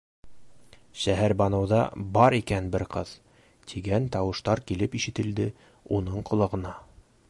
[1.01, 1.81] Шәһәрбаныуҙа
[2.17, 3.13] бар икән бер ҡыҙ!-
[3.73, 5.51] тигән тауыштар килеп ишетелде
[5.99, 6.79] уның ҡолағына.